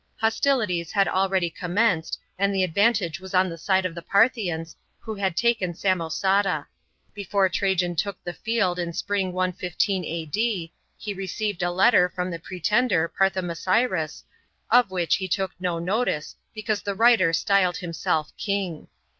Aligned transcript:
Hostilities 0.17 0.91
had 0.91 1.07
already 1.07 1.51
commenced, 1.51 2.19
and 2.39 2.51
the 2.55 2.67
advanfage 2.67 3.19
was 3.19 3.35
on 3.35 3.49
the 3.49 3.57
side 3.59 3.85
of 3.85 3.93
the 3.93 4.01
Parthian*, 4.01 4.65
who 4.99 5.13
had 5.13 5.37
taken 5.37 5.73
Samo 5.75 6.09
ata. 6.25 6.65
Before 7.13 7.47
Trnjan 7.47 7.95
took 7.95 8.17
the 8.23 8.33
field 8.33 8.79
in 8.79 8.93
spring 8.93 9.31
115 9.31 10.03
A.D., 10.03 10.73
he 10.97 11.13
received 11.13 11.61
a 11.61 11.69
letter 11.69 12.09
from 12.09 12.31
the 12.31 12.39
pretender 12.39 13.13
Parthomasiris, 13.15 14.23
of 14.71 14.89
which 14.89 15.17
he 15.17 15.27
took 15.27 15.51
no 15.59 15.77
notice, 15.77 16.35
because 16.55 16.81
the 16.81 16.95
writer 16.95 17.31
styled 17.31 17.77
himself 17.77 18.35
"king." 18.37 18.87